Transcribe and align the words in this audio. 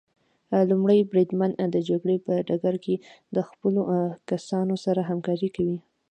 لومړی 0.69 0.99
بریدمن 1.11 1.51
د 1.73 1.77
جګړې 1.89 2.17
په 2.25 2.33
ډګر 2.47 2.75
کې 2.85 2.95
د 3.35 3.37
خپلو 3.49 3.81
کسانو 4.29 4.75
سره 4.85 5.01
همکاري 5.09 5.49
کوي. 5.55 5.79